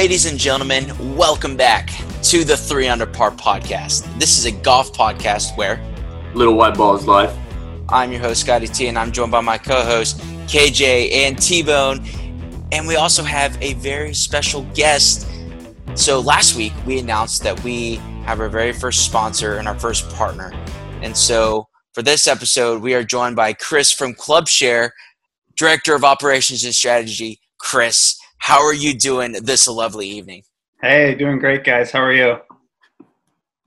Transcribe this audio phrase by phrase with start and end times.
[0.00, 1.90] ladies and gentlemen, welcome back
[2.22, 4.10] to the Three Under Par podcast.
[4.18, 5.78] This is a golf podcast where
[6.32, 7.36] Little White Balls Life.
[7.90, 11.62] I'm your host, Scotty T, and I'm joined by my co host, KJ and T
[11.62, 12.02] Bone.
[12.72, 15.28] And we also have a very special guest.
[15.96, 20.08] So last week, we announced that we have our very first sponsor and our first
[20.14, 20.50] partner.
[21.02, 24.92] And so for this episode, we are joined by Chris from ClubShare,
[25.58, 27.38] Director of Operations and Strategy.
[27.58, 30.42] Chris, how are you doing this lovely evening?
[30.82, 31.92] Hey, doing great, guys.
[31.92, 32.38] How are you?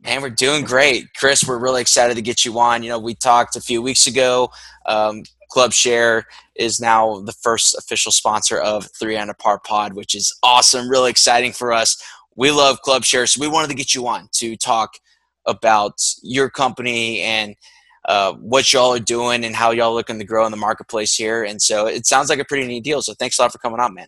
[0.04, 1.14] And we're doing great.
[1.16, 2.84] Chris, we're really excited to get you on.
[2.84, 4.50] You know, we talked a few weeks ago.
[4.88, 6.23] Um, ClubShare
[6.55, 11.12] is now the first official sponsor of Three Under Par Pod, which is awesome, really
[11.12, 12.02] exciting for us.
[12.36, 14.95] We love ClubShare, so we wanted to get you on to talk
[15.45, 17.55] about your company and
[18.05, 21.16] uh, what y'all are doing and how y'all are looking to grow in the marketplace
[21.16, 21.44] here.
[21.44, 23.03] And so it sounds like a pretty neat deal.
[23.03, 24.08] So thanks a lot for coming on, man.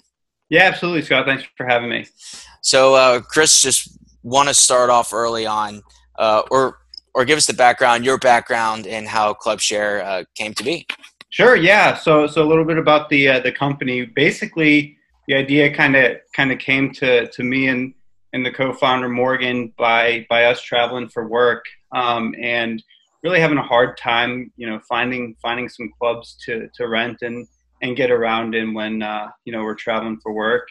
[0.50, 1.26] Yeah, absolutely, Scott.
[1.26, 2.06] Thanks for having me.
[2.62, 5.82] So, uh, Chris, just want to start off early on,
[6.18, 6.80] uh, or
[7.14, 10.86] or give us the background, your background, and how ClubShare uh, came to be.
[11.30, 11.56] Sure.
[11.56, 11.96] Yeah.
[11.96, 14.06] So, so a little bit about the uh, the company.
[14.06, 17.94] Basically, the idea kind of kind of came to to me and
[18.34, 22.84] and the co-founder Morgan by by us traveling for work um, and
[23.24, 27.48] really having a hard time, you know, finding finding some clubs to to rent and
[27.82, 30.68] and get around in when uh, you know we're traveling for work.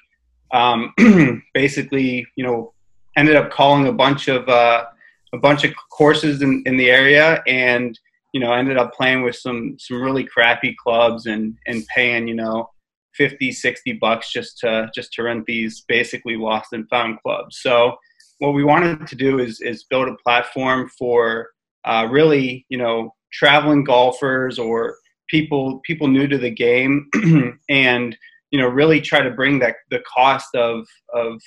[0.53, 0.93] Um,
[1.55, 2.73] basically, you know,
[3.17, 4.85] ended up calling a bunch of uh,
[5.33, 7.99] a bunch of courses in, in the area, and
[8.33, 12.35] you know, ended up playing with some some really crappy clubs and and paying you
[12.35, 12.71] know
[13.15, 17.61] 50, 60 bucks just to just to rent these basically lost and found clubs.
[17.61, 17.97] So
[18.39, 21.51] what we wanted to do is is build a platform for
[21.85, 24.97] uh, really you know traveling golfers or
[25.29, 27.09] people people new to the game
[27.69, 28.17] and
[28.51, 31.41] you know really try to bring that the cost of of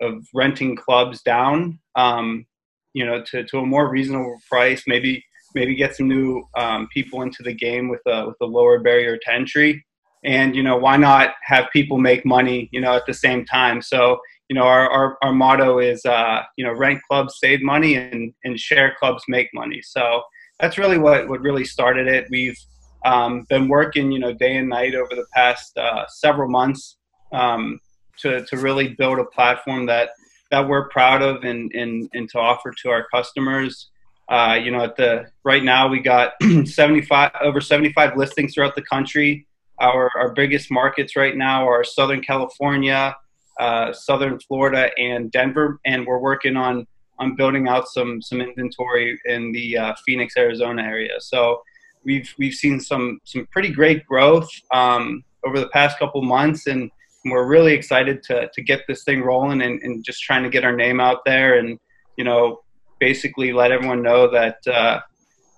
[0.00, 2.46] of renting clubs down um,
[2.94, 5.24] you know to, to a more reasonable price maybe
[5.56, 9.16] maybe get some new um, people into the game with a with a lower barrier
[9.16, 9.84] to entry.
[10.24, 13.82] And you know why not have people make money you know at the same time?
[13.82, 14.18] So
[14.48, 18.32] you know our, our, our motto is uh, you know rent clubs save money and,
[18.44, 19.80] and share clubs make money.
[19.82, 20.22] So
[20.60, 22.26] that's really what, what really started it.
[22.30, 22.58] We've
[23.06, 26.96] um, been working, you know, day and night over the past uh, several months
[27.32, 27.78] um,
[28.18, 30.10] to, to really build a platform that
[30.50, 33.90] that we're proud of and, and, and to offer to our customers.
[34.28, 36.32] Uh, you know, at the right now we got
[36.64, 39.46] 75 over 75 listings throughout the country.
[39.80, 43.14] Our our biggest markets right now are Southern California,
[43.60, 46.86] uh, Southern Florida, and Denver, and we're working on
[47.20, 51.20] on building out some some inventory in the uh, Phoenix, Arizona area.
[51.20, 51.62] So
[52.06, 56.90] we've we've seen some some pretty great growth um, over the past couple months, and
[57.26, 60.64] we're really excited to to get this thing rolling and, and just trying to get
[60.64, 61.78] our name out there and
[62.16, 62.62] you know
[63.00, 65.00] basically let everyone know that uh,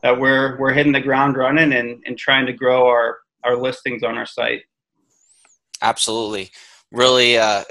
[0.03, 4.03] that we're we're hitting the ground running and, and trying to grow our our listings
[4.03, 4.63] on our site.
[5.81, 6.51] Absolutely,
[6.91, 7.63] really uh,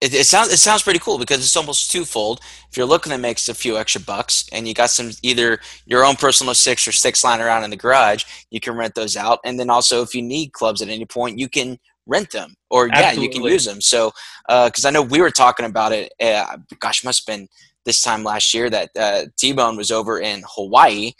[0.00, 2.40] it, it, sounds it sounds pretty cool because it's almost twofold.
[2.70, 6.04] If you're looking to make a few extra bucks and you got some either your
[6.04, 9.38] own personal six or six lying around in the garage, you can rent those out.
[9.44, 12.88] And then also if you need clubs at any point, you can rent them or
[12.92, 13.16] Absolutely.
[13.16, 13.80] yeah, you can use them.
[13.80, 14.12] So
[14.46, 17.48] because uh, I know we were talking about it, uh, gosh, must have been
[17.86, 21.12] this time last year that uh, T Bone was over in Hawaii.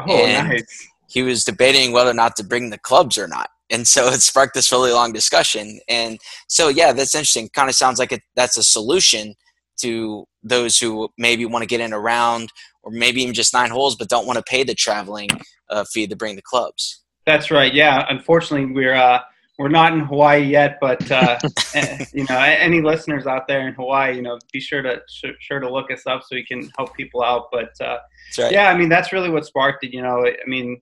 [0.00, 0.88] Oh, and nice.
[1.08, 4.20] He was debating whether or not to bring the clubs or not and so it
[4.20, 5.80] sparked this really long discussion.
[5.88, 6.18] And
[6.48, 7.48] so yeah that's interesting.
[7.52, 9.34] Kind of sounds like it, that's a solution
[9.80, 12.50] to those who maybe want to get in around
[12.82, 15.28] or maybe even just nine holes but don't want to pay the traveling
[15.70, 17.02] uh, fee to bring the clubs.
[17.26, 17.72] That's right.
[17.72, 19.20] Yeah unfortunately we're uh,
[19.58, 21.38] we're not in hawaii yet but uh,
[21.74, 25.00] eh, you know any listeners out there in hawaii you know be sure to
[25.40, 27.48] sure to look us up so we can help people out.
[27.52, 27.98] But uh,
[28.38, 28.52] right.
[28.52, 30.24] yeah i mean that's really what sparked it you know.
[30.26, 30.80] I mean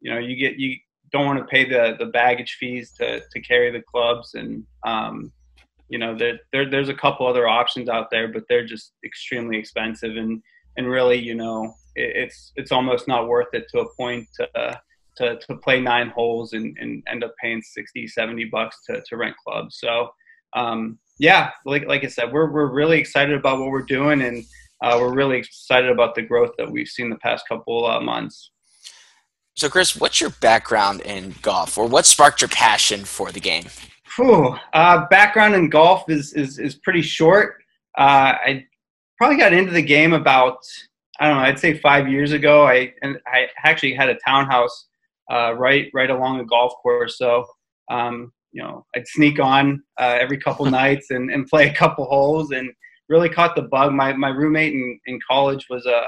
[0.00, 0.76] you know you get you
[1.14, 5.32] don't want to pay the the baggage fees to to carry the clubs and um,
[5.88, 9.56] you know there, there there's a couple other options out there but they're just extremely
[9.56, 10.42] expensive and
[10.76, 14.80] and really you know it, it's it's almost not worth it to a point to
[15.16, 19.16] to, to play nine holes and, and end up paying 60 70 bucks to, to
[19.16, 19.78] rent clubs.
[19.78, 20.08] So
[20.56, 24.44] um, yeah like, like i said we're, we're really excited about what we're doing and
[24.82, 28.50] uh, we're really excited about the growth that we've seen the past couple uh, months
[29.56, 33.64] so, Chris, what's your background in golf, or what sparked your passion for the game?
[34.16, 37.62] Whew, uh, background in golf is is, is pretty short.
[37.96, 38.66] Uh, I
[39.16, 40.58] probably got into the game about
[41.20, 41.44] I don't know.
[41.44, 42.66] I'd say five years ago.
[42.66, 44.88] I and I actually had a townhouse
[45.30, 47.16] uh, right right along a golf course.
[47.16, 47.46] So
[47.90, 52.06] um, you know, I'd sneak on uh, every couple nights and, and play a couple
[52.06, 52.70] holes and
[53.08, 53.92] really caught the bug.
[53.92, 56.06] My my roommate in, in college was a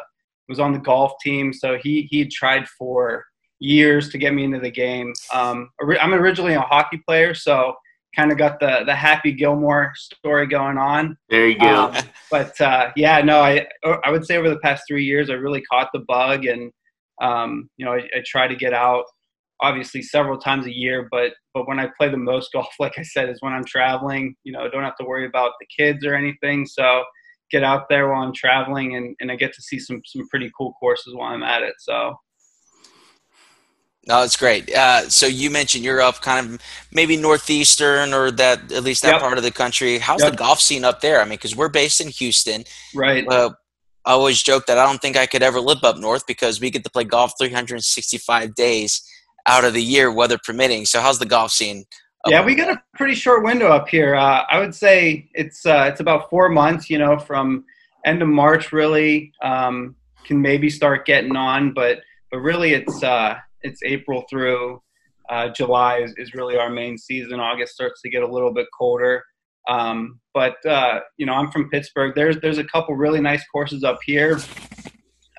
[0.49, 3.25] was on the golf team, so he he tried for
[3.59, 5.13] years to get me into the game.
[5.33, 5.71] Um,
[6.01, 7.75] I'm originally a hockey player, so
[8.17, 11.17] kind of got the the Happy Gilmore story going on.
[11.29, 11.87] There you go.
[11.87, 11.97] Um,
[12.31, 13.67] but uh, yeah, no, I
[14.05, 16.73] I would say over the past three years, I really caught the bug, and
[17.21, 19.05] um, you know, I, I try to get out
[19.63, 23.03] obviously several times a year, but but when I play the most golf, like I
[23.03, 24.35] said, is when I'm traveling.
[24.45, 26.67] You know, don't have to worry about the kids or anything.
[26.67, 27.05] So
[27.51, 30.51] get out there while I'm traveling, and, and I get to see some some pretty
[30.57, 31.75] cool courses while I'm at it.
[31.79, 32.17] So.
[34.07, 34.73] No, it's great.
[34.73, 36.61] Uh, so you mentioned you're up kind of
[36.93, 39.21] maybe northeastern or that at least that yep.
[39.21, 39.99] part of the country.
[39.99, 40.33] How's yep.
[40.33, 41.21] the golf scene up there?
[41.21, 42.65] I mean, because we're based in Houston,
[42.95, 43.27] right?
[43.27, 43.51] Uh,
[44.05, 46.71] I always joke that I don't think I could ever live up north because we
[46.71, 49.03] get to play golf 365 days
[49.47, 50.87] out of the year, weather permitting.
[50.87, 51.85] So how's the golf scene?
[52.29, 54.15] Yeah, we got a pretty short window up here.
[54.15, 56.89] Uh, I would say it's uh, it's about four months.
[56.89, 57.65] You know, from
[58.05, 62.01] end of March really um, can maybe start getting on, but
[62.31, 64.81] but really it's uh, it's April through
[65.29, 67.41] uh, July is, is really our main season.
[67.41, 69.23] August starts to get a little bit colder.
[69.69, 72.15] Um, but uh, you know, I'm from Pittsburgh.
[72.15, 74.39] There's there's a couple really nice courses up here.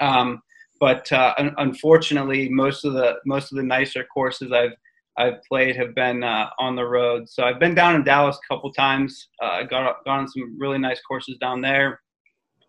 [0.02, 0.42] Um,
[0.80, 4.74] but uh, un- unfortunately, most of the most of the nicer courses I've
[5.18, 7.30] I've played have been uh, on the road.
[7.30, 9.30] So I've been down in Dallas a couple times.
[9.42, 12.02] Uh, got got on some really nice courses down there.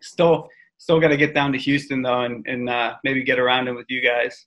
[0.01, 0.47] Still
[0.77, 3.73] still got to get down to Houston though, and, and uh, maybe get around it
[3.73, 4.45] with you guys.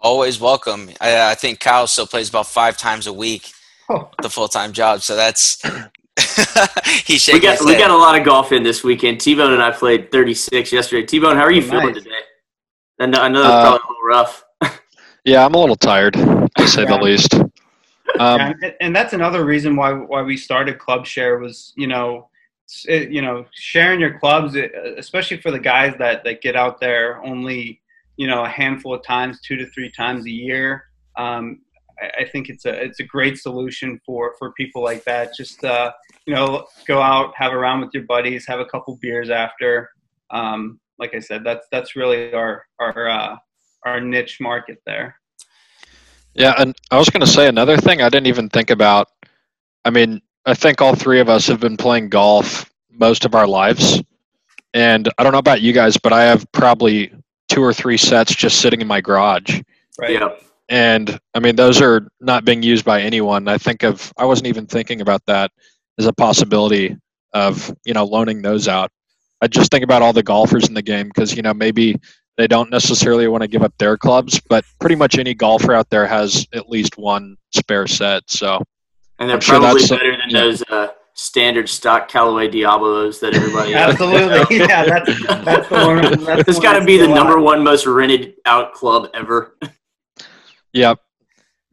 [0.00, 0.90] Always welcome.
[1.00, 3.50] I, I, think Kyle still plays about five times a week,
[3.88, 4.10] oh.
[4.22, 5.02] the full time job.
[5.02, 5.60] So that's
[7.04, 9.20] he we got we got a lot of golf in this weekend.
[9.20, 11.06] T Bone and I played 36 yesterday.
[11.06, 12.02] T Bone, how are you oh, feeling nice.
[12.02, 12.20] today?
[12.98, 14.44] I know, I know that's uh, probably a little rough.
[15.24, 17.34] yeah, I'm a little tired, to say the least.
[17.34, 22.28] Um, yeah, and that's another reason why why we started Club Share was you know
[22.88, 24.56] it, you know sharing your clubs,
[24.96, 27.80] especially for the guys that that get out there only
[28.16, 30.84] you know a handful of times, two to three times a year.
[31.16, 31.60] Um,
[32.00, 35.34] I, I think it's a it's a great solution for for people like that.
[35.36, 35.92] Just uh,
[36.26, 39.90] you know, go out, have a round with your buddies, have a couple beers after.
[40.30, 43.36] Um, like I said, that's that's really our our uh,
[43.84, 45.18] our niche market there.
[46.34, 49.08] Yeah, and I was going to say another thing I didn't even think about.
[49.86, 53.46] I mean, I think all three of us have been playing golf most of our
[53.46, 54.02] lives,
[54.74, 57.12] and I don't know about you guys, but I have probably
[57.48, 59.60] two or three sets just sitting in my garage.
[59.98, 60.12] Right.
[60.12, 60.30] Yeah.
[60.68, 63.48] And I mean, those are not being used by anyone.
[63.48, 65.52] I think of I wasn't even thinking about that
[65.98, 66.96] as a possibility
[67.32, 68.90] of you know loaning those out.
[69.40, 72.00] I just think about all the golfers in the game because you know maybe
[72.36, 75.88] they don't necessarily want to give up their clubs, but pretty much any golfer out
[75.88, 78.24] there has at least one spare set.
[78.26, 78.62] So,
[79.18, 80.40] and they're I'm probably sure better than yeah.
[80.40, 83.74] those uh, standard stock Callaway Diablos that everybody.
[83.74, 86.24] Absolutely, yeah, that's that's the one.
[86.24, 89.56] That's it's got to be the number one most rented out club ever.
[90.72, 91.00] Yep,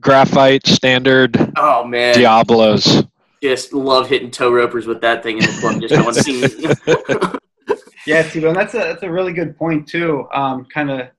[0.01, 1.53] graphite standard.
[1.57, 3.03] Oh man, Diablos.
[3.43, 5.81] Just love hitting toe ropers with that thing in the club.
[5.81, 5.93] Just
[7.21, 7.39] going
[8.07, 10.27] yeah, Steve, that's a that's a really good point too.
[10.33, 11.09] Um, kind of,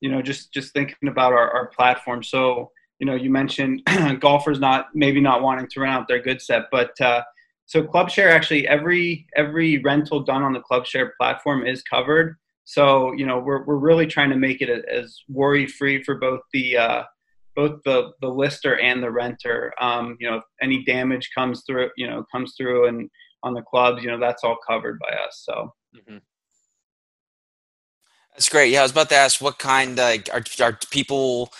[0.00, 2.22] you know, just just thinking about our, our platform.
[2.22, 3.82] So, you know, you mentioned
[4.20, 7.20] golfers not maybe not wanting to rent out their good set, but uh,
[7.66, 12.36] so ClubShare actually every every rental done on the ClubShare platform is covered.
[12.64, 16.40] So, you know, we're we're really trying to make it as worry free for both
[16.52, 17.02] the uh,
[17.56, 19.72] both the the lister and the renter.
[19.80, 23.10] Um, you know, if any damage comes through, you know, comes through and
[23.42, 25.42] on the clubs, you know, that's all covered by us.
[25.44, 25.72] So.
[25.96, 26.18] Mm-hmm.
[28.32, 28.70] That's great.
[28.70, 31.52] Yeah, I was about to ask what kind like are are people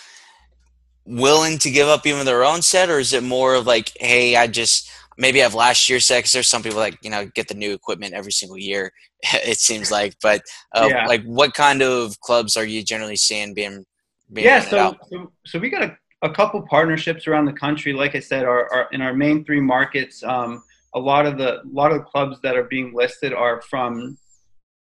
[1.05, 4.35] willing to give up even their own set, or is it more of like, hey,
[4.35, 6.19] I just maybe have last year's set?
[6.19, 8.91] Because there's some people like you know get the new equipment every single year.
[9.21, 10.41] it seems like, but
[10.75, 11.05] uh, yeah.
[11.05, 13.85] like what kind of clubs are you generally seeing being?
[14.31, 17.93] being yeah, so, so, so we got a, a couple partnerships around the country.
[17.93, 20.23] Like I said, our, our in our main three markets.
[20.23, 20.63] Um,
[20.95, 24.17] a lot of the a lot of the clubs that are being listed are from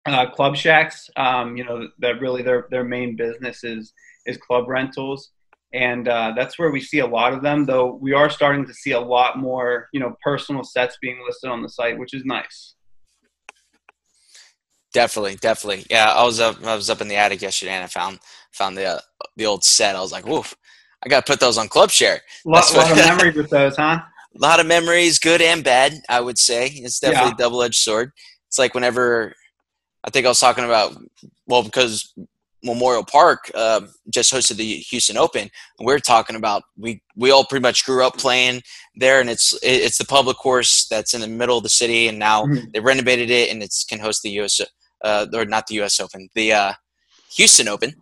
[0.06, 1.10] uh, club shacks.
[1.16, 3.94] Um, you know that really their their main business is
[4.26, 5.32] is club rentals,
[5.74, 7.66] and uh, that's where we see a lot of them.
[7.66, 11.50] Though we are starting to see a lot more you know personal sets being listed
[11.50, 12.76] on the site, which is nice.
[14.94, 15.86] Definitely, definitely.
[15.90, 16.64] Yeah, I was up.
[16.66, 18.20] I was up in the attic yesterday, and I found
[18.52, 19.00] found the uh,
[19.36, 19.96] the old set.
[19.96, 20.56] I was like, "Woof!
[21.04, 24.00] I got to put those on Club Share." Lot, lot of memories with those, huh?
[24.36, 25.94] A lot of memories, good and bad.
[26.10, 27.36] I would say it's definitely yeah.
[27.36, 28.12] a double edged sword.
[28.48, 29.36] It's like whenever
[30.04, 30.96] I think I was talking about
[31.46, 32.14] well because
[32.64, 35.50] Memorial Park uh, just hosted the Houston Open.
[35.80, 38.62] We are talking about we we all pretty much grew up playing
[38.96, 42.20] there, and it's it's the public course that's in the middle of the city, and
[42.20, 42.66] now mm-hmm.
[42.74, 44.60] they renovated it, and it can host the U.S.
[45.04, 46.00] Uh, or not the U.S.
[46.00, 46.74] Open, the uh,
[47.36, 47.94] Houston Open.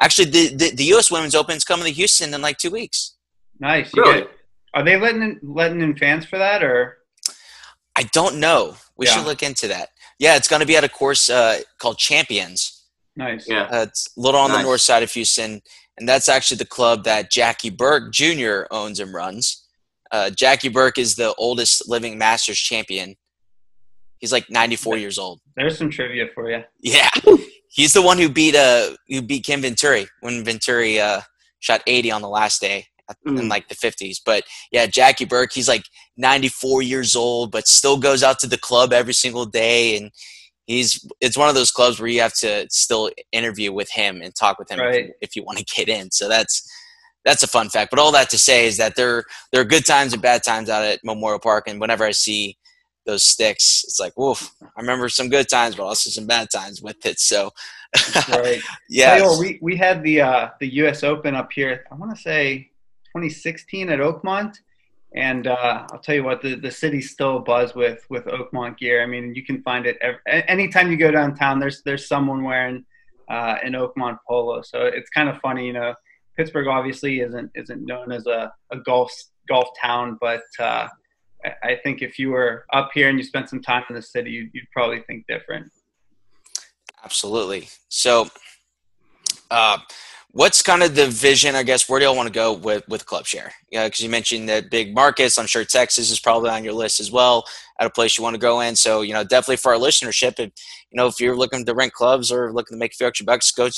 [0.00, 1.10] Actually, the, the, the U.S.
[1.10, 3.16] Women's Open is coming to Houston in like two weeks.
[3.60, 3.90] Nice.
[3.96, 4.22] Really?
[4.22, 4.30] Get,
[4.74, 6.98] are they letting in, letting in fans for that, or?
[7.96, 8.76] I don't know.
[8.96, 9.12] We yeah.
[9.14, 9.90] should look into that.
[10.18, 12.81] Yeah, it's going to be at a course uh, called Champions.
[13.16, 13.48] Nice.
[13.48, 14.58] Yeah, uh, it's a little on nice.
[14.58, 15.60] the north side of Houston,
[15.98, 18.62] and that's actually the club that Jackie Burke Jr.
[18.70, 19.66] owns and runs.
[20.10, 23.16] Uh, Jackie Burke is the oldest living Masters champion.
[24.18, 25.40] He's like 94 years old.
[25.56, 26.62] There's some trivia for you.
[26.80, 27.10] Yeah,
[27.68, 31.22] he's the one who beat uh who beat Ken Venturi when Venturi uh,
[31.60, 32.86] shot 80 on the last day
[33.26, 33.38] mm.
[33.38, 34.18] in like the 50s.
[34.24, 35.84] But yeah, Jackie Burke, he's like
[36.16, 39.96] 94 years old, but still goes out to the club every single day.
[39.96, 40.10] And
[40.66, 44.34] he's, it's one of those clubs where you have to still interview with him and
[44.34, 44.94] talk with him right.
[44.94, 46.10] if, you, if you want to get in.
[46.10, 46.68] So that's,
[47.24, 47.90] that's a fun fact.
[47.90, 50.68] But all that to say is that there, there are good times and bad times
[50.68, 51.68] out at Memorial Park.
[51.68, 52.58] And whenever I see
[53.06, 56.82] those sticks, it's like, woof, I remember some good times, but also some bad times
[56.82, 57.20] with it.
[57.20, 57.50] So,
[58.28, 58.60] right.
[58.88, 59.24] yeah.
[59.38, 61.02] we, we had the, uh, the U.S.
[61.04, 61.84] Open up here.
[61.90, 62.70] I want to say
[63.14, 64.56] 2016 at Oakmont.
[65.14, 69.02] And uh, I'll tell you what, the, the city's still buzz with with Oakmont gear.
[69.02, 71.60] I mean, you can find it every, anytime you go downtown.
[71.60, 72.84] There's there's someone wearing
[73.28, 74.62] uh, an Oakmont polo.
[74.62, 75.94] So it's kind of funny, you know.
[76.36, 79.12] Pittsburgh obviously isn't isn't known as a, a golf
[79.48, 80.88] golf town, but uh,
[81.62, 84.30] I think if you were up here and you spent some time in the city,
[84.30, 85.70] you'd, you'd probably think different.
[87.04, 87.68] Absolutely.
[87.88, 88.28] So,
[89.50, 89.78] uh,
[90.32, 93.06] what's kind of the vision i guess where do y'all want to go with with
[93.06, 93.52] club share?
[93.70, 97.00] Yeah because you mentioned the big markets i'm sure texas is probably on your list
[97.00, 97.44] as well
[97.82, 98.76] at a place you want to go in.
[98.76, 100.52] So you know definitely for our listenership if
[100.90, 103.26] you know if you're looking to rent clubs or looking to make a few extra
[103.26, 103.68] bucks go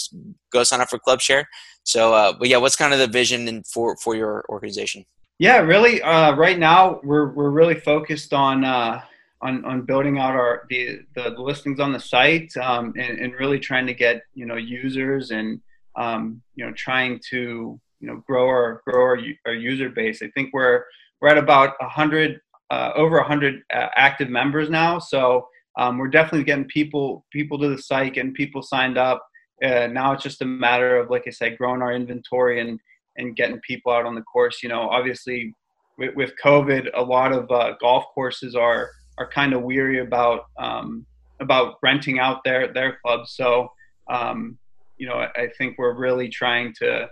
[0.53, 1.49] go sign up for club share.
[1.85, 5.05] So uh, but yeah what's kind of the vision for for your organization?
[5.39, 9.03] Yeah really uh, right now we're we're really focused on uh
[9.41, 13.59] on, on building out our the, the listings on the site um, and, and really
[13.59, 15.61] trying to get you know users and
[15.97, 20.23] um, you know, trying to you know grow our grow our, our user base.
[20.23, 20.85] I think we're
[21.21, 24.99] we're at about a hundred uh, over a hundred uh, active members now.
[24.99, 29.27] So um, we're definitely getting people people to the site, getting people signed up.
[29.63, 32.79] Uh, now it's just a matter of, like I said, growing our inventory and
[33.17, 34.63] and getting people out on the course.
[34.63, 35.55] You know, obviously
[35.99, 40.47] with, with COVID, a lot of uh, golf courses are are kind of weary about
[40.59, 41.07] um,
[41.41, 43.35] about renting out their their clubs.
[43.35, 43.69] So
[44.11, 44.59] um,
[44.97, 47.09] you know, I think we're really trying to,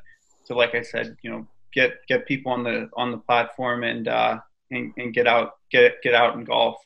[0.46, 4.08] to like I said, you know, get get people on the on the platform and
[4.08, 4.38] uh,
[4.70, 6.76] and, and get out get get out and golf.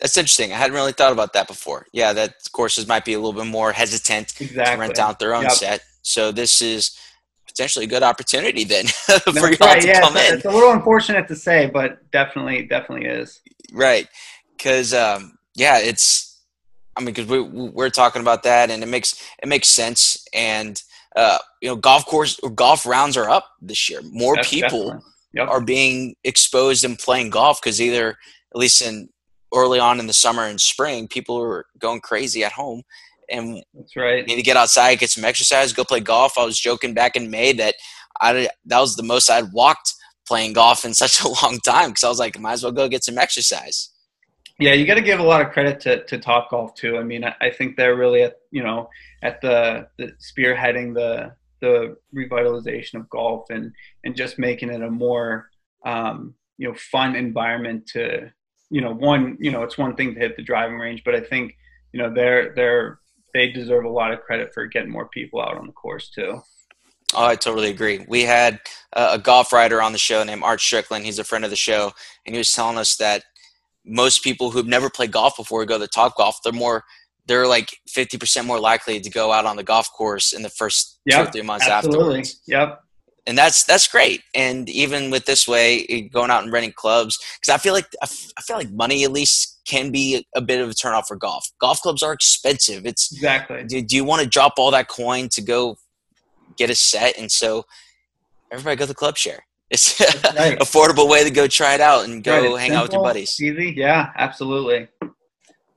[0.00, 0.52] That's interesting.
[0.52, 1.86] I hadn't really thought about that before.
[1.92, 4.74] Yeah, that courses might be a little bit more hesitant exactly.
[4.74, 5.52] to rent out their own yep.
[5.52, 5.84] set.
[6.02, 6.98] So this is
[7.46, 8.86] potentially a good opportunity then
[9.24, 10.36] for you right, to yeah, come it's, in.
[10.36, 13.40] It's a little unfortunate to say, but definitely, definitely is.
[13.72, 14.08] Right,
[14.56, 16.33] because um, yeah, it's
[16.96, 20.24] I mean, because we we're talking about that, and it makes it makes sense.
[20.32, 20.80] And
[21.16, 24.00] uh, you know, golf course golf rounds are up this year.
[24.04, 25.48] More That's people yep.
[25.48, 29.08] are being exposed and playing golf because either at least in
[29.54, 32.82] early on in the summer and spring, people are going crazy at home.
[33.30, 34.26] And that's right.
[34.26, 36.36] Need to get outside, get some exercise, go play golf.
[36.36, 37.76] I was joking back in May that
[38.20, 39.94] I that was the most I'd walked
[40.26, 42.88] playing golf in such a long time because I was like, might as well go
[42.88, 43.90] get some exercise.
[44.58, 46.96] Yeah, you got to give a lot of credit to, to Top Golf too.
[46.96, 48.88] I mean, I, I think they're really at you know
[49.22, 53.72] at the, the spearheading the the revitalization of golf and
[54.04, 55.48] and just making it a more
[55.84, 58.30] um, you know fun environment to
[58.70, 61.20] you know one you know it's one thing to hit the driving range, but I
[61.20, 61.56] think
[61.92, 63.00] you know they're they're
[63.32, 66.40] they deserve a lot of credit for getting more people out on the course too.
[67.16, 68.04] Oh, I totally agree.
[68.08, 68.60] We had
[68.92, 71.04] a golf writer on the show named Art Strickland.
[71.04, 71.92] He's a friend of the show,
[72.26, 73.24] and he was telling us that
[73.84, 76.38] most people who've never played golf before go to Top Golf.
[76.42, 76.84] They're more
[77.26, 81.00] they're like 50% more likely to go out on the golf course in the first
[81.06, 81.88] yep, two or three months after.
[81.88, 82.20] absolutely.
[82.20, 82.42] afterwards.
[82.46, 82.80] Yep.
[83.26, 84.20] And that's that's great.
[84.34, 87.86] And even with this way, eh, going out and renting clubs, because I feel like
[88.02, 91.50] I feel like money at least can be a bit of a turnoff for golf.
[91.58, 92.84] Golf clubs are expensive.
[92.84, 93.64] It's exactly.
[93.64, 95.76] Do, do you want to drop all that coin to go
[96.58, 97.16] get a set?
[97.18, 97.64] And so
[98.52, 99.46] everybody go to the club share.
[99.70, 100.58] It's right.
[100.60, 102.60] affordable way to go try it out and go right.
[102.60, 103.40] hang simple, out with your buddies.
[103.40, 104.88] Easy, yeah, absolutely.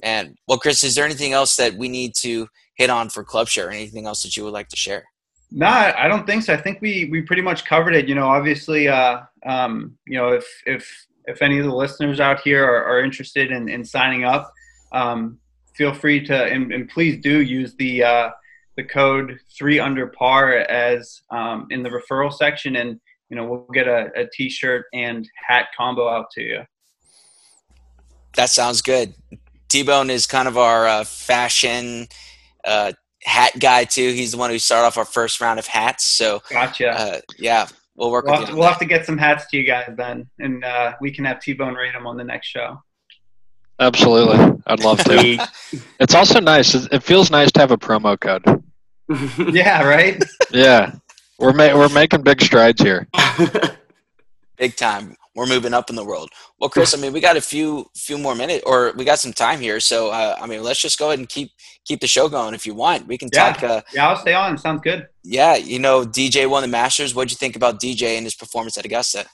[0.03, 3.48] And well, Chris, is there anything else that we need to hit on for Club
[3.48, 3.72] Share?
[3.72, 5.03] Anything else that you would like to share?
[5.50, 6.53] No, I don't think so.
[6.53, 8.08] I think we we pretty much covered it.
[8.08, 12.41] You know, obviously, uh, um, you know, if if if any of the listeners out
[12.41, 14.51] here are, are interested in, in signing up,
[14.91, 15.39] um,
[15.75, 18.29] feel free to and, and, please do use the uh,
[18.75, 23.00] the code three under par as um, in the referral section, and
[23.30, 26.62] you know we'll get a a t-shirt and hat combo out to you.
[28.36, 29.14] That sounds good.
[29.70, 32.08] T Bone is kind of our uh, fashion
[32.66, 32.94] uh,
[33.24, 34.14] hat guy too.
[34.14, 36.06] He's the one who started off our first round of hats.
[36.06, 36.90] So gotcha.
[36.90, 38.56] Uh, yeah, we'll work we'll with you.
[38.56, 41.40] We'll have to get some hats to you guys then, and uh, we can have
[41.40, 42.82] T Bone rate them on the next show.
[43.80, 45.48] Absolutely, I'd love to.
[46.00, 46.74] it's also nice.
[46.74, 48.44] It feels nice to have a promo code.
[49.54, 49.84] yeah.
[49.84, 50.24] Right.
[50.52, 50.94] yeah,
[51.39, 53.08] we're ma- we're making big strides here.
[54.58, 56.32] big time we're moving up in the world.
[56.60, 59.32] Well, Chris, I mean, we got a few few more minutes, or we got some
[59.32, 59.79] time here.
[59.79, 61.51] So, uh, I mean, let's just go ahead and keep
[61.86, 63.08] keep the show going if you want.
[63.08, 63.53] We can yeah.
[63.53, 63.63] talk.
[63.63, 64.58] Uh, yeah, I'll stay on.
[64.58, 65.08] Sounds good.
[65.24, 67.13] Yeah, you know, DJ won the Masters.
[67.13, 69.27] What'd you think about DJ and his performance at Augusta?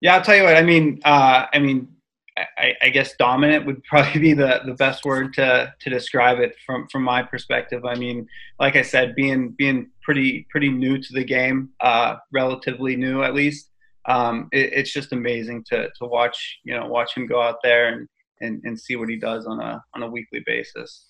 [0.00, 0.56] Yeah, I'll tell you what.
[0.56, 1.88] I mean, uh, I mean,
[2.36, 6.54] I, I, guess dominant would probably be the, the best word to, to describe it
[6.64, 7.84] from, from my perspective.
[7.84, 8.28] I mean,
[8.60, 13.34] like I said, being being pretty pretty new to the game, uh, relatively new at
[13.34, 13.68] least
[14.06, 17.88] um, it, it's just amazing to to watch you know watch him go out there
[17.88, 18.08] and,
[18.40, 21.06] and and see what he does on a on a weekly basis.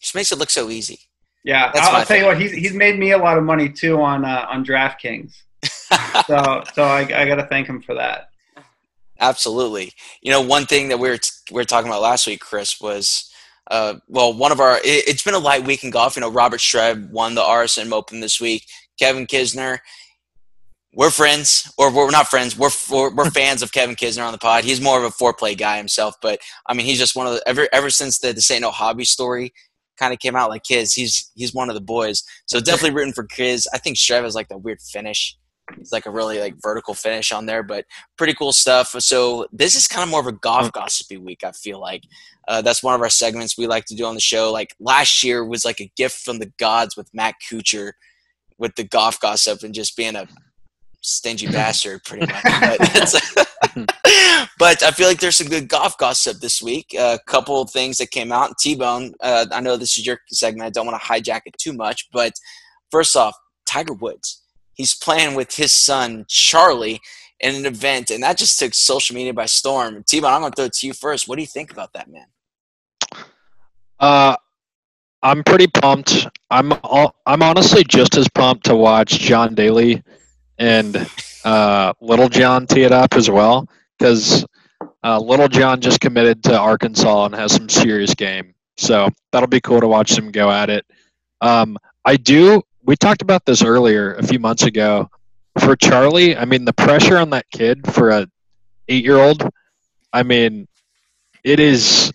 [0.00, 0.98] Just makes it look so easy.
[1.44, 3.68] Yeah, That's I'll, I'll tell you what he's he's made me a lot of money
[3.68, 5.34] too on uh, on DraftKings.
[6.26, 8.28] so so I, I got to thank him for that.
[9.18, 9.92] Absolutely.
[10.22, 12.80] You know, one thing that we were t- we were talking about last week, Chris,
[12.80, 13.26] was.
[13.70, 16.16] Uh, well, one of our it, has been a light week in golf.
[16.16, 18.66] You know, Robert Streb won the RSM Open this week.
[18.98, 19.78] Kevin Kisner,
[20.92, 22.58] we're friends, or we're not friends.
[22.58, 24.64] We're we're, we're fans of Kevin Kisner on the pod.
[24.64, 27.42] He's more of a foreplay guy himself, but I mean, he's just one of the
[27.46, 29.52] ever ever since the the Say No Hobby story
[30.00, 30.92] kind of came out like his.
[30.92, 32.24] He's he's one of the boys.
[32.46, 33.68] So definitely rooting for Kiz.
[33.72, 35.36] I think Streb has like the weird finish.
[35.78, 37.84] It's like a really like vertical finish on there, but
[38.16, 38.88] pretty cool stuff.
[38.98, 41.44] So this is kind of more of a golf gossipy week.
[41.44, 42.04] I feel like
[42.48, 44.52] uh, that's one of our segments we like to do on the show.
[44.52, 47.92] Like last year was like a gift from the gods with Matt Kuchar
[48.58, 50.28] with the golf gossip and just being a
[51.00, 53.18] stingy bastard, pretty much.
[53.74, 53.92] But,
[54.58, 56.94] but, I feel like there's some good golf gossip this week.
[56.98, 58.58] A couple of things that came out.
[58.58, 60.66] T Bone, uh, I know this is your segment.
[60.66, 62.32] I don't want to hijack it too much, but
[62.90, 64.42] first off, Tiger Woods.
[64.74, 67.00] He's playing with his son Charlie
[67.40, 70.02] in an event, and that just took social media by storm.
[70.06, 71.28] T Bone, I'm going to throw it to you first.
[71.28, 72.26] What do you think about that, man?
[73.98, 74.36] Uh,
[75.22, 76.26] I'm pretty pumped.
[76.50, 80.02] I'm all, I'm honestly just as pumped to watch John Daly
[80.58, 81.08] and
[81.44, 84.44] uh, Little John tee it up as well because
[85.04, 88.54] uh, Little John just committed to Arkansas and has some serious game.
[88.76, 90.86] So that'll be cool to watch them go at it.
[91.42, 92.62] Um, I do.
[92.84, 95.10] We talked about this earlier a few months ago.
[95.58, 98.26] For Charlie, I mean the pressure on that kid for a
[98.88, 99.48] eight-year-old.
[100.12, 100.68] I mean,
[101.44, 102.12] it is.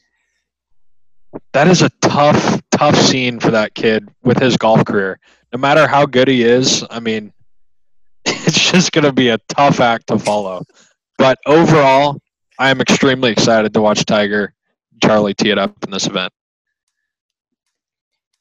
[1.51, 5.19] That is a tough, tough scene for that kid with his golf career.
[5.51, 7.33] No matter how good he is, I mean,
[8.25, 10.63] it's just going to be a tough act to follow.
[11.17, 12.19] But overall,
[12.57, 14.53] I am extremely excited to watch Tiger
[15.01, 16.31] Charlie tee it up in this event.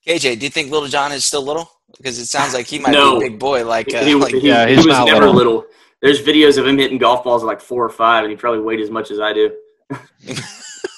[0.07, 1.71] KJ, do you think Little John is still little?
[1.97, 3.19] Because it sounds like he might no.
[3.19, 3.65] be a big boy.
[3.67, 5.35] Like, uh, he, like he, yeah, he's he was never little.
[5.35, 5.67] little.
[6.03, 8.61] There's videos of him hitting golf balls at like four or five, and he probably
[8.61, 9.51] weighed as much as I do.
[9.91, 10.01] well,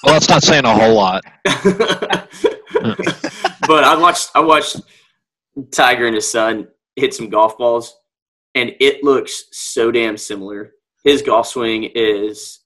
[0.05, 1.23] that's not saying a whole lot.
[3.67, 4.81] but I watched I watched
[5.71, 7.97] Tiger and his son hit some golf balls,
[8.55, 10.73] and it looks so damn similar.
[11.03, 12.59] His golf swing is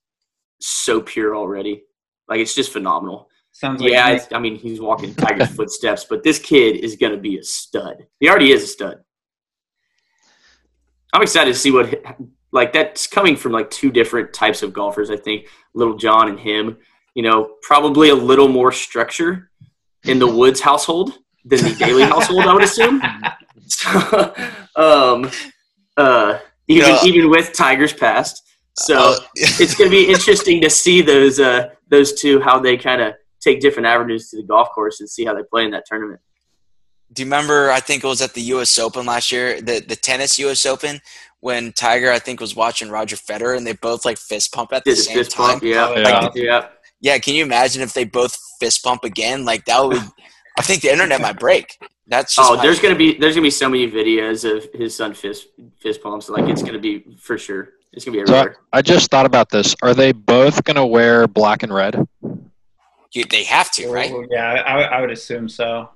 [0.60, 1.84] so pure already.
[2.28, 3.30] Like it's just phenomenal.
[3.62, 7.20] Sounds like yeah, I mean he's walking Tiger's footsteps, but this kid is going to
[7.20, 8.08] be a stud.
[8.20, 9.04] He already is a stud.
[11.14, 12.04] I'm excited to see what
[12.52, 15.12] like that's coming from like two different types of golfers.
[15.12, 15.46] I think
[15.76, 16.80] Little John and him.
[17.14, 19.52] You know, probably a little more structure
[20.06, 22.46] in the Woods household than the Daly household.
[22.46, 23.02] I would assume.
[23.68, 24.34] So,
[24.76, 25.32] um,
[25.96, 27.04] uh, even yeah.
[27.06, 28.44] even with Tigers past.
[28.74, 32.76] So uh, it's going to be interesting to see those uh, those two how they
[32.76, 35.72] kind of take different avenues to the golf course and see how they play in
[35.72, 36.22] that tournament.
[37.14, 37.70] Do you remember?
[37.72, 38.80] I think it was at the U.S.
[38.80, 40.66] Open last year, the the tennis U.S.
[40.66, 41.02] Open,
[41.42, 44.86] when Tiger I think was watching Roger Federer and they both like fist pump at
[44.86, 45.60] the Did same time.
[45.60, 46.68] Pump, oh, yeah, like, yeah, yeah.
[47.02, 49.44] Yeah, can you imagine if they both fist pump again?
[49.44, 50.02] Like that would.
[50.58, 51.78] I think the internet might break.
[52.08, 52.98] That's oh, there's opinion.
[52.98, 55.48] gonna be there's gonna be so many videos of his son fist
[55.80, 56.30] fist pumps.
[56.30, 57.70] Like it's gonna be for sure.
[57.94, 58.54] It's gonna be everywhere.
[58.56, 59.76] So I just thought about this.
[59.82, 62.08] Are they both gonna wear black and red?
[63.14, 64.12] You, they have to, right?
[64.30, 65.90] yeah, I, I would assume so.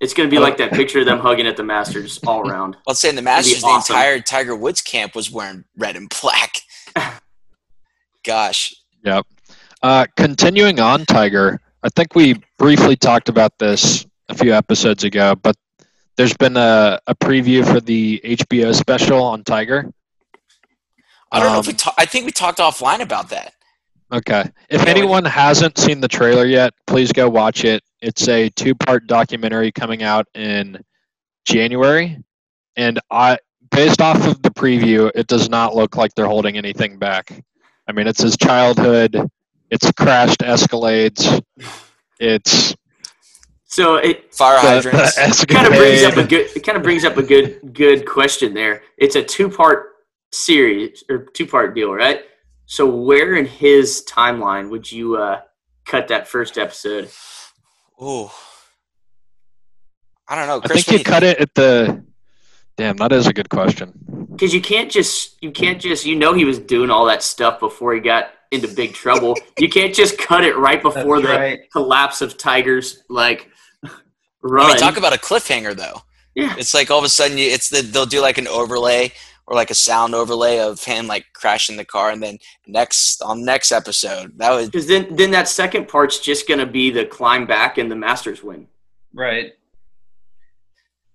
[0.00, 2.76] It's going to be like that picture of them hugging at the Masters all around.
[2.88, 3.94] Let's say in the Masters, awesome.
[3.94, 6.56] the entire Tiger Woods camp was wearing red and black.
[8.24, 8.74] Gosh.
[9.04, 9.26] Yep.
[9.82, 15.34] Uh, continuing on, Tiger, I think we briefly talked about this a few episodes ago,
[15.34, 15.56] but
[16.16, 19.92] there's been a, a preview for the HBO special on Tiger.
[21.30, 23.54] I don't know if we Um, ta- I think we talked offline about that.
[24.12, 24.44] Okay.
[24.68, 27.82] If anyone hasn't seen the trailer yet, please go watch it.
[28.02, 30.78] It's a two-part documentary coming out in
[31.46, 32.18] January,
[32.76, 33.38] and I,
[33.70, 37.42] based off of the preview, it does not look like they're holding anything back.
[37.88, 39.30] I mean, it's his childhood.
[39.70, 41.42] It's crashed Escalades.
[42.20, 42.74] It's
[43.64, 45.40] So it Fire the, hydrants.
[45.40, 46.50] the kind of brings up a good.
[46.54, 48.82] It kind of brings up a good good question there.
[48.98, 49.94] It's a two part
[50.32, 52.22] series or two part deal, right?
[52.66, 55.40] So where in his timeline would you uh,
[55.84, 57.10] cut that first episode?
[58.00, 58.34] Oh,
[60.28, 60.60] I don't know.
[60.64, 62.04] I think what you do cut it at the.
[62.78, 63.92] Damn, that is a good question.
[64.30, 67.60] Because you can't just you can't just you know he was doing all that stuff
[67.60, 69.36] before he got into big trouble.
[69.58, 71.70] you can't just cut it right before That's the right.
[71.70, 73.50] collapse of Tiger's like
[73.84, 73.90] I
[74.42, 74.68] run.
[74.68, 76.00] mean, talk about a cliffhanger though.
[76.34, 79.12] yeah, It's like all of a sudden you, it's the they'll do like an overlay
[79.46, 83.44] or like a sound overlay of him like crashing the car, and then next on
[83.44, 87.46] next episode that was because then then that second part's just gonna be the climb
[87.46, 88.66] back and the Masters win.
[89.14, 89.52] Right.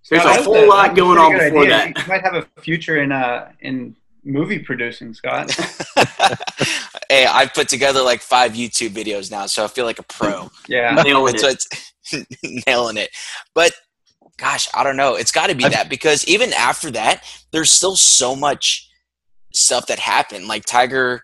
[0.09, 1.93] There's Scott, a whole that's lot going on good before idea.
[1.93, 1.97] that.
[1.97, 5.51] You might have a future in uh in movie producing, Scott.
[7.09, 10.49] hey, I've put together like five YouTube videos now, so I feel like a pro.
[10.67, 11.01] Yeah.
[11.03, 11.65] Nailing It's, it.
[12.11, 13.09] it's nailing it.
[13.53, 13.73] But
[14.37, 15.15] gosh, I don't know.
[15.15, 18.89] It's got to be I've- that because even after that, there's still so much
[19.53, 20.47] stuff that happened.
[20.47, 21.23] Like Tiger,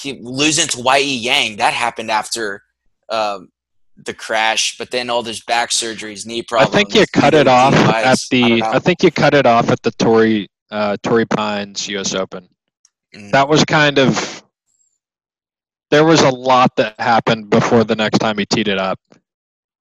[0.00, 2.62] he losing to Ye Yang, that happened after
[3.08, 3.48] um,
[3.96, 4.76] the crash.
[4.78, 6.74] But then all this back surgeries, knee problems.
[6.74, 8.60] I think you cut it off at I the.
[8.60, 8.66] know.
[8.66, 12.14] I, think you cut it off at the Torrey uh, Torrey Pines U.S.
[12.14, 12.48] Open.
[13.14, 13.30] Mm.
[13.32, 14.42] That was kind of.
[15.90, 19.00] There was a lot that happened before the next time he teed it up.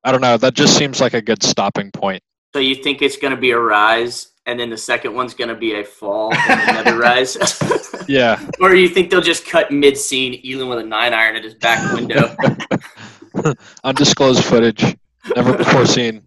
[0.04, 0.38] I don't know.
[0.38, 2.24] That just seems like a good stopping point.
[2.54, 5.80] So you think it's gonna be a rise, and then the second one's gonna be
[5.80, 7.38] a fall and another rise,
[8.08, 8.44] Yeah.
[8.60, 11.54] or you think they'll just cut mid scene, Elin with a nine iron at his
[11.54, 12.36] back window?
[13.84, 14.96] Undisclosed footage.
[15.36, 16.24] Never before seen.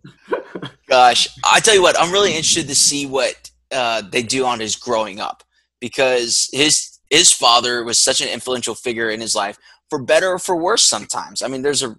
[0.89, 4.61] Gosh, I tell you what, I'm really interested to see what uh, they do on
[4.61, 5.43] his growing up
[5.81, 9.59] because his his father was such an influential figure in his life,
[9.91, 10.83] for better or for worse.
[10.83, 11.97] Sometimes, I mean, there's a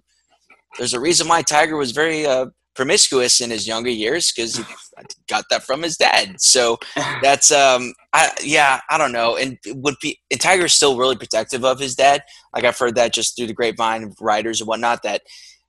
[0.78, 4.64] there's a reason why Tiger was very uh, promiscuous in his younger years because he
[5.28, 6.40] got that from his dad.
[6.40, 6.78] So
[7.22, 11.64] that's um, I yeah, I don't know, and would be and Tiger's still really protective
[11.64, 12.22] of his dad.
[12.54, 15.02] Like I've heard that just through the grapevine of writers and whatnot.
[15.02, 15.22] That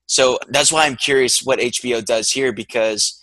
[0.08, 3.22] so that's why I'm curious what HBO does here because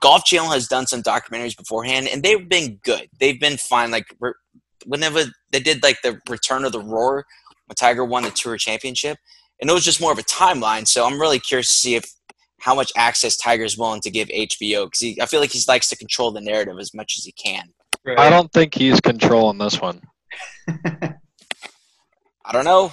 [0.00, 3.08] Golf Channel has done some documentaries beforehand and they've been good.
[3.20, 3.90] They've been fine.
[3.90, 4.06] Like
[4.86, 7.24] whenever they did like the Return of the Roar
[7.66, 9.18] when Tiger won the Tour Championship,
[9.60, 10.86] and it was just more of a timeline.
[10.86, 12.12] So I'm really curious to see if
[12.62, 15.96] how much access Tiger's willing to give HBO because I feel like he likes to
[15.96, 17.64] control the narrative as much as he can.
[18.04, 18.18] Right.
[18.18, 20.00] I don't think he's controlling this one.
[20.68, 22.92] I don't know.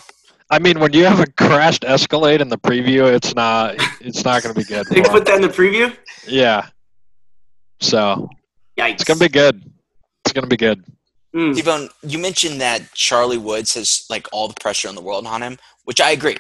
[0.50, 3.76] I mean, when you have a crashed Escalade in the preview, it's not.
[4.02, 4.88] It's not going to be good.
[4.88, 5.24] they for put him.
[5.26, 5.96] that in the preview.
[6.28, 6.68] Yeah.
[7.80, 8.28] So
[8.80, 8.94] Yikes!
[8.94, 9.72] it's going to be good.
[10.26, 10.84] It's going to be good.
[11.36, 11.56] Mm.
[11.56, 15.44] T-Bone, you mentioned that Charlie Woods has like all the pressure in the world on
[15.44, 16.38] him, which I agree.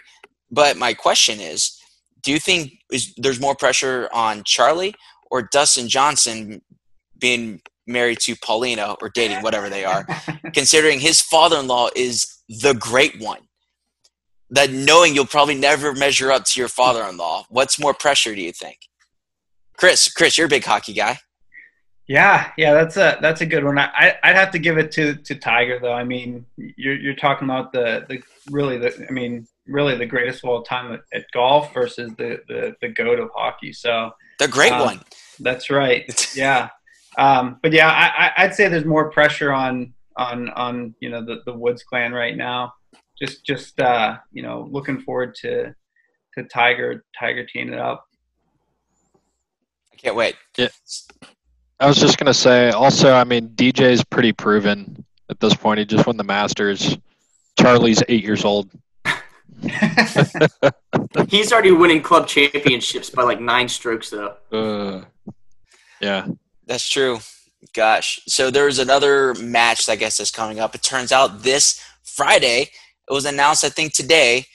[0.49, 1.78] But my question is,
[2.21, 4.95] do you think is there's more pressure on Charlie
[5.31, 6.61] or Dustin Johnson
[7.17, 10.05] being married to Paulina or dating whatever they are,
[10.53, 13.41] considering his father-in-law is the great one?
[14.51, 18.51] That knowing you'll probably never measure up to your father-in-law, what's more pressure do you
[18.51, 18.77] think?
[19.77, 21.19] Chris, Chris, you're a big hockey guy.
[22.09, 23.77] Yeah, yeah, that's a that's a good one.
[23.77, 25.93] I I'd have to give it to to Tiger though.
[25.93, 28.19] I mean, you're you're talking about the the
[28.49, 32.39] really the I mean really the greatest of all time at, at golf versus the
[32.47, 33.71] the the goat of hockey.
[33.73, 35.01] So The great Um, one.
[35.39, 36.03] that's right.
[36.35, 36.69] Yeah,
[37.19, 41.23] um, but yeah, I, I I'd say there's more pressure on on on you know
[41.23, 42.73] the the Woods clan right now.
[43.21, 45.75] Just just uh, you know looking forward to
[46.33, 48.03] to Tiger Tiger teeing it up.
[49.93, 50.37] I can't wait.
[51.79, 55.79] I was just going to say, also, I mean, DJ's pretty proven at this point.
[55.79, 56.97] He just won the Masters.
[57.57, 58.69] Charlie's eight years old.
[61.29, 64.35] He's already winning club championships by like nine strokes though.
[64.51, 65.03] Uh,
[65.99, 66.27] yeah.
[66.65, 67.19] That's true.
[67.73, 68.21] Gosh.
[68.27, 70.75] So there's another match that I guess is coming up.
[70.75, 72.69] It turns out this Friday,
[73.09, 74.45] it was announced, I think, today.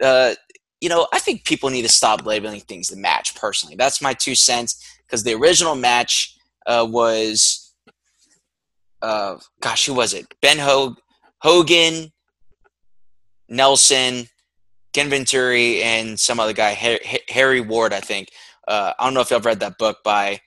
[0.00, 0.34] Uh,
[0.80, 3.76] you know, I think people need to stop labeling things the match, personally.
[3.76, 4.84] That's my two cents.
[5.06, 6.37] Because the original match
[6.68, 7.74] uh, was,
[9.02, 10.26] uh, gosh, who was it?
[10.40, 10.94] Ben Ho-
[11.40, 12.12] Hogan,
[13.48, 14.28] Nelson,
[14.92, 18.28] Ken Venturi, and some other guy, Har- Harvie Ward, I think.
[18.68, 20.40] Uh, I don't know if you've read that book by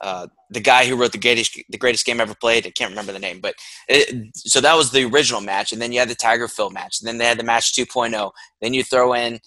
[0.00, 2.66] uh, the guy who wrote the greatest the greatest game ever played.
[2.66, 3.54] I can't remember the name, but
[3.86, 7.00] it, so that was the original match, and then you had the Tiger Phil match,
[7.00, 8.32] and then they had the match 2.0.
[8.60, 9.38] Then you throw in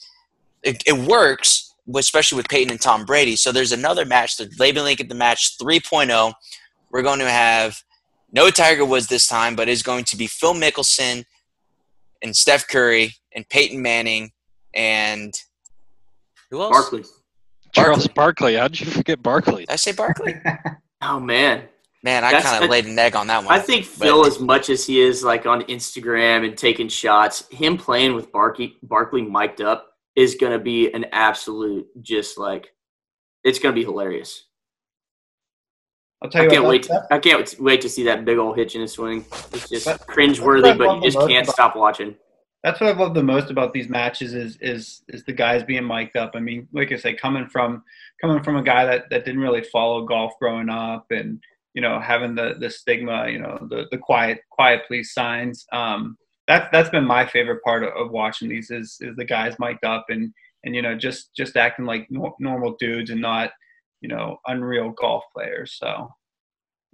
[0.63, 3.35] it, it works, especially with Peyton and Tom Brady.
[3.35, 4.37] So there's another match.
[4.37, 6.33] They're labeling it the match 3.0.
[6.91, 7.77] We're going to have
[8.31, 11.23] no Tiger Woods this time, but it's going to be Phil Mickelson
[12.21, 14.31] and Steph Curry and Peyton Manning
[14.73, 15.33] and
[16.49, 16.71] who else?
[16.71, 17.03] Barkley.
[17.73, 18.55] Charles Barkley.
[18.55, 19.65] How'd you forget Barkley?
[19.65, 20.35] Did I say Barkley?
[21.05, 21.67] Oh man,
[22.03, 23.53] Man, I kind of laid an egg on that one.
[23.53, 27.47] I think but- Phil, as much as he is like on Instagram and taking shots,
[27.49, 32.69] him playing with Barkley, Barkley mic'd up is going to be an absolute just like
[33.43, 34.45] it's going to be hilarious.
[36.21, 36.83] I'll tell I can't wait.
[36.83, 39.25] To, I can't wait to see that big old hitch in his swing.
[39.51, 42.15] It's just That- cringeworthy, that's what I but you just can't about- stop watching.
[42.63, 45.85] that's what I love the most about these matches is is is the guys being
[45.85, 46.31] mic'd up.
[46.35, 47.83] I mean, like I say, coming from
[48.21, 51.99] coming from a guy that, that didn't really follow golf growing up and you know
[51.99, 55.65] having the the stigma, you know, the the quiet quiet please signs.
[55.73, 56.17] Um,
[56.47, 59.83] that's that's been my favorite part of, of watching these is is the guys mic'd
[59.85, 63.51] up and and you know just just acting like nor- normal dudes and not
[64.01, 65.75] you know unreal golf players.
[65.79, 66.09] So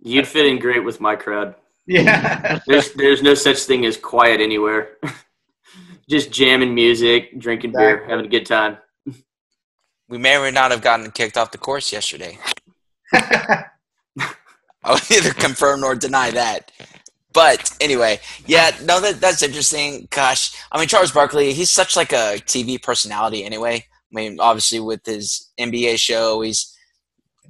[0.01, 1.55] You'd fit in great with my crowd.
[1.85, 4.97] yeah, There's there's no such thing as quiet anywhere.
[6.09, 8.77] just jamming music, drinking beer, having a good time.
[10.07, 12.37] we may or may not have gotten kicked off the course yesterday.
[14.83, 16.71] I'll neither confirm nor deny that.
[17.33, 20.07] But anyway, yeah, no, that that's interesting.
[20.09, 23.75] Gosh, I mean, Charles Barkley, he's such like a TV personality anyway.
[23.75, 26.75] I mean, obviously with his NBA show, he's.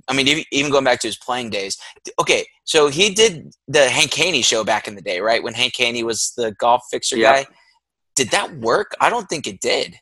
[0.08, 1.78] I mean, even- even going back to his playing days.
[2.20, 5.44] Okay, so he did the Hank Haney show back in the day, right?
[5.44, 7.44] When Hank Haney was the golf fixer Yeah.
[7.44, 7.48] guy.
[8.16, 8.96] Did that work?
[9.00, 10.00] I don't think it did.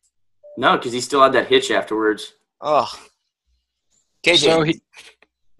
[0.56, 2.32] No, because he still had that hitch afterwards.
[2.62, 2.90] Oh,
[4.26, 4.82] KJ, So he,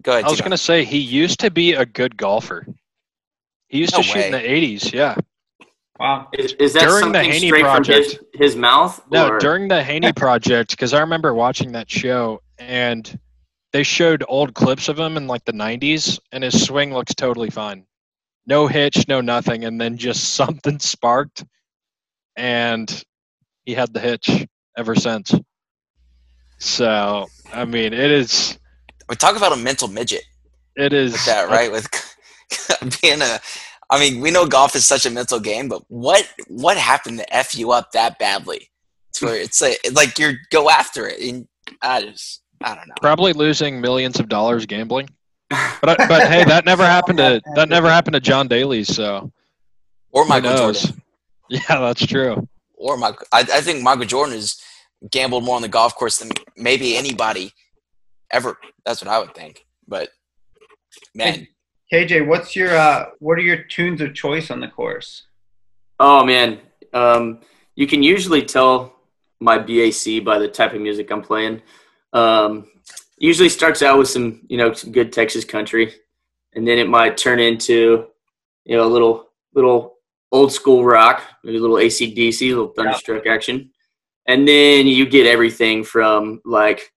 [0.02, 0.24] go ahead.
[0.24, 2.66] I was going to say he used to be a good golfer.
[3.68, 4.92] He used No to shoot in the 80s.
[4.92, 5.14] Yeah.
[5.98, 6.28] wow.
[6.32, 7.86] Is, is that During the something Haney straight Project.
[8.16, 9.00] from his, his mouth?
[9.10, 13.18] No, or- during the Haney project, because I remember watching that show and
[13.72, 17.50] they showed old clips of him in like the 90s, and his swing looks totally
[17.50, 17.84] fine.
[18.46, 19.64] No hitch, no nothing.
[19.66, 21.44] And then just something sparked,
[22.36, 23.04] and
[23.66, 24.46] he had the hitch
[24.78, 25.34] ever since.
[26.58, 28.58] So, I mean, it is,
[29.08, 30.24] we talk about a mental midget.
[30.76, 31.70] it is with that, right?
[31.70, 31.88] With
[33.02, 33.40] being a,
[33.90, 37.34] I mean, we know golf is such a mental game, but what what happened to
[37.34, 38.70] f you up that badly?
[39.14, 41.48] To where it's like, like you go after it, and
[41.82, 42.94] I just, I don't know.
[43.00, 45.08] probably losing millions of dollars gambling.
[45.50, 48.84] But, I- but hey, that never happened to that never happened to John Daly.
[48.84, 49.32] So
[50.12, 50.56] Or who Michael?
[50.72, 51.02] Jordan,
[51.48, 52.46] Yeah, that's true.
[52.76, 53.26] or Michael.
[53.32, 54.60] I, I think Michael Jordan has
[55.10, 57.52] gambled more on the golf course than maybe anybody
[58.30, 58.58] ever.
[58.84, 59.64] That's what I would think.
[59.88, 60.10] But
[61.14, 61.48] man,
[61.92, 65.24] KJ, what's your uh, what are your tunes of choice on the course?
[65.98, 66.58] Oh man,
[66.92, 67.40] um,
[67.74, 68.94] you can usually tell
[69.40, 71.62] my BAC by the type of music I'm playing.
[72.12, 72.66] Um,
[73.18, 75.94] usually starts out with some, you know, some good Texas country,
[76.54, 78.06] and then it might turn into,
[78.64, 79.94] you know, a little little
[80.30, 83.70] old school rock, maybe a little ACDC, a little thunderstruck action,
[84.26, 86.92] and then you get everything from like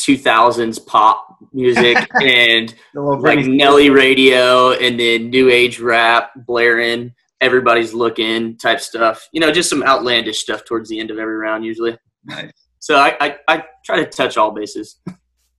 [0.00, 8.56] 2000s pop music and like Nelly radio and then new age rap blaring, everybody's looking
[8.58, 9.28] type stuff.
[9.32, 11.96] You know, just some outlandish stuff towards the end of every round usually.
[12.24, 12.52] Nice.
[12.78, 15.00] So I, I, I try to touch all bases.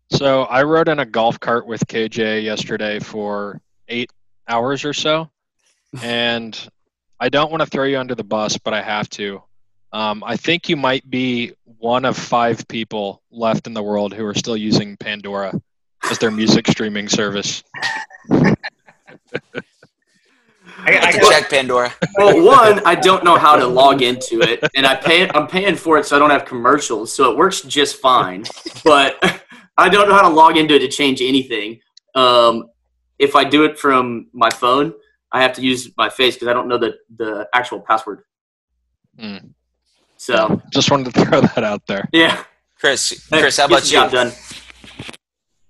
[0.10, 4.10] So I rode in a golf cart with KJ yesterday for eight
[4.47, 5.30] hours or so,
[6.02, 6.58] and
[7.19, 9.43] I don't want to throw you under the bus, but I have to.
[9.91, 14.26] Um, I think you might be one of five people left in the world who
[14.26, 15.54] are still using Pandora
[16.10, 17.63] as their music streaming service.
[18.32, 18.56] I,
[20.80, 21.94] I I can check Pandora.
[22.18, 25.30] Well, one, I don't know how to log into it, and I pay.
[25.30, 28.44] I'm paying for it so I don't have commercials, so it works just fine.
[28.84, 29.18] But
[29.78, 31.80] I don't know how to log into it to change anything.
[32.16, 32.70] Um,
[33.20, 34.94] if I do it from my phone,
[35.32, 38.24] I have to use my face because I don't know the the actual password.
[39.20, 39.38] Hmm.
[40.18, 42.08] So Just wanted to throw that out there.
[42.12, 42.44] yeah,
[42.80, 43.92] Chris, Hey, Chris, how about the you?
[43.94, 44.32] job done.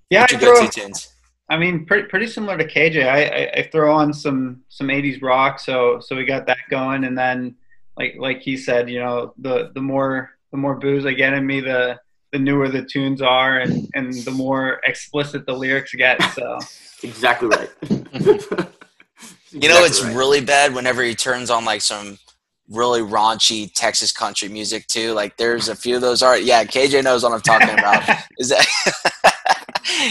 [0.10, 1.08] yeah, What's I your throw, go-to?
[1.50, 3.08] I mean, pretty pretty similar to KJ.
[3.08, 7.06] I, I, I throw on some some '80s rock, so so we got that going,
[7.06, 7.56] and then
[7.98, 11.46] like like he said, you know, the the more the more booze I get in
[11.46, 12.00] me, the
[12.34, 16.22] the newer the tunes are, and and the more explicit the lyrics get.
[16.34, 16.58] So
[17.04, 17.70] Exactly right.
[19.52, 22.20] You know, it's really bad whenever he turns on like some
[22.70, 25.14] really raunchy Texas country music too.
[25.14, 28.04] Like there's a few of those are yeah, KJ knows what I'm talking about.
[28.38, 28.66] Is that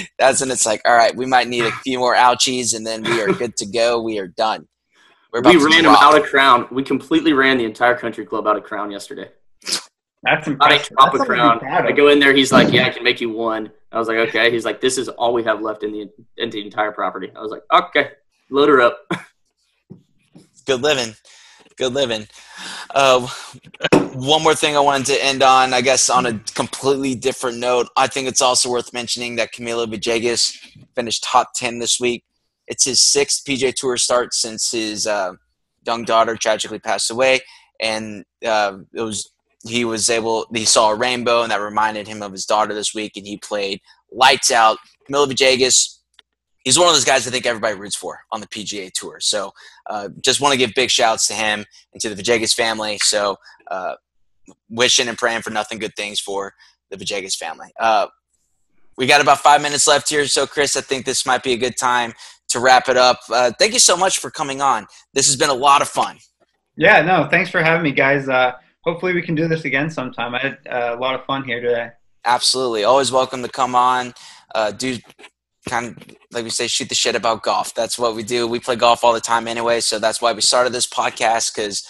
[0.18, 3.02] that's and it's like, all right, we might need a few more ouchies and then
[3.02, 4.00] we are good to go.
[4.00, 4.66] We are done.
[5.32, 6.66] we ran them out of Crown.
[6.70, 9.28] We completely ran the entire country club out of Crown yesterday.
[10.22, 10.96] That's impressive.
[10.98, 11.64] I drop a crown.
[11.64, 12.34] I go in there.
[12.34, 14.98] He's like, "Yeah, I can make you one." I was like, "Okay." He's like, "This
[14.98, 18.10] is all we have left in the in the entire property." I was like, "Okay,
[18.50, 18.98] load her up."
[20.66, 21.14] Good living
[21.76, 22.26] good living.
[22.90, 23.26] Uh,
[24.14, 27.88] one more thing I wanted to end on, I guess, on a completely different note.
[27.96, 30.56] I think it's also worth mentioning that Camilo Villegas
[30.94, 32.24] finished top ten this week.
[32.66, 35.32] It's his sixth PGA Tour start since his uh,
[35.86, 37.40] young daughter tragically passed away,
[37.80, 39.30] and uh, it was
[39.66, 42.94] he was able he saw a rainbow, and that reminded him of his daughter this
[42.94, 44.78] week, and he played lights out.
[45.08, 45.95] Camilo Villegas
[46.66, 49.18] he's one of those guys I think everybody roots for on the PGA Tour.
[49.20, 49.52] So
[49.88, 52.98] uh, just want to give big shouts to him and to the Villegas family.
[52.98, 53.36] So
[53.70, 53.94] uh,
[54.68, 56.52] wishing and praying for nothing good things for
[56.90, 57.68] the Villegas family.
[57.78, 58.08] Uh,
[58.98, 60.26] we got about five minutes left here.
[60.26, 62.14] So, Chris, I think this might be a good time
[62.48, 63.18] to wrap it up.
[63.30, 64.86] Uh, thank you so much for coming on.
[65.12, 66.18] This has been a lot of fun.
[66.76, 68.28] Yeah, no, thanks for having me, guys.
[68.28, 68.52] Uh,
[68.84, 70.34] hopefully, we can do this again sometime.
[70.34, 71.90] I had uh, a lot of fun here today.
[72.24, 72.84] Absolutely.
[72.84, 74.14] Always welcome to come on.
[74.78, 74.98] do
[75.68, 77.74] kind of like we say shoot the shit about golf.
[77.74, 78.46] That's what we do.
[78.46, 81.86] We play golf all the time anyway so that's why we started this podcast because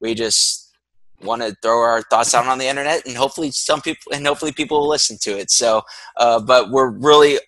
[0.00, 0.74] we just
[1.22, 4.52] want to throw our thoughts out on the internet and hopefully some people and hopefully
[4.52, 5.50] people will listen to it.
[5.50, 5.82] So
[6.16, 7.38] uh, but we're really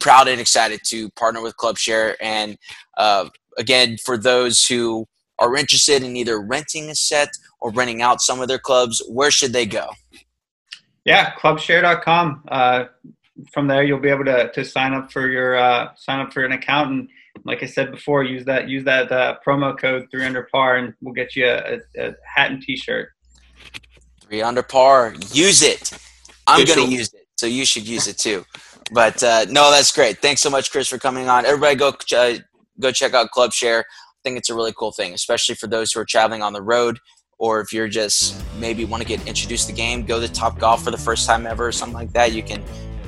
[0.00, 2.56] proud and excited to partner with clubshare and
[2.96, 5.06] uh, again for those who
[5.38, 7.28] are interested in either renting a set
[7.60, 9.90] or renting out some of their clubs where should they go?
[11.04, 12.84] Yeah clubshare.com uh,
[13.52, 16.44] from there you'll be able to, to sign up for your uh, sign up for
[16.44, 17.08] an account and
[17.44, 20.94] like I said before, use that use that uh, promo code three under par and
[21.00, 23.10] we'll get you a, a, a hat and t-shirt.
[24.20, 25.98] Three under par, use it.
[26.46, 28.44] I'm going to use it, so you should use it too.
[28.92, 30.18] But uh, no, that's great.
[30.18, 31.46] Thanks so much, Chris, for coming on.
[31.46, 32.34] Everybody, go uh,
[32.80, 33.80] go check out Club Share.
[33.80, 36.62] I think it's a really cool thing, especially for those who are traveling on the
[36.62, 36.98] road,
[37.38, 40.58] or if you're just maybe want to get introduced to the game, go to Top
[40.58, 42.32] Golf for the first time ever, or something like that.
[42.32, 42.62] You can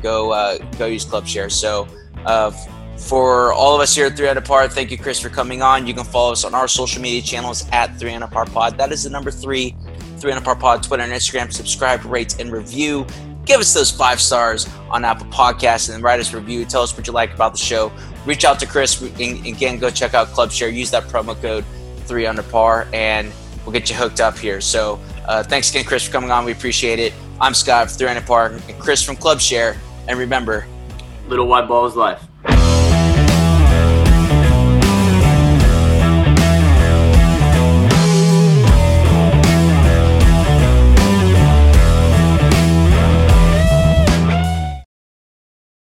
[0.07, 1.51] go uh, go use Club Share.
[1.51, 1.88] So
[2.25, 2.53] uh,
[2.97, 5.87] for all of us here at 3 Under Par, thank you, Chris, for coming on.
[5.87, 8.79] You can follow us on our social media channels at 3 Under Par Pod.
[8.79, 9.75] That is the number three,
[10.19, 11.53] 3 Under Par Pod, Twitter and Instagram.
[11.53, 13.05] Subscribe, rate, and review.
[13.45, 16.64] Give us those five stars on Apple Podcasts and write us a review.
[16.64, 17.92] Tell us what you like about the show.
[18.25, 19.01] Reach out to Chris.
[19.01, 20.69] And again, go check out Club Share.
[20.69, 21.64] Use that promo code
[22.07, 23.33] 3 Under Par, and
[23.64, 24.61] we'll get you hooked up here.
[24.61, 26.45] So uh, thanks again, Chris, for coming on.
[26.45, 27.12] We appreciate it.
[27.40, 29.77] I'm Scott from 3 Under Par and Chris from Club Share.
[30.09, 30.66] And remember,
[31.29, 32.26] little white ball is life.